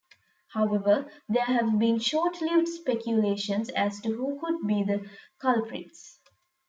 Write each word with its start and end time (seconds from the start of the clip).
However, 0.53 1.11
there 1.29 1.45
have 1.45 1.77
been 1.77 1.99
short-lived 1.99 2.67
speculations 2.67 3.69
as 3.69 3.99
to 4.01 4.09
who 4.11 4.39
could 4.39 4.65
be 4.65 4.81
the 4.81 5.07
culprits. 5.39 6.17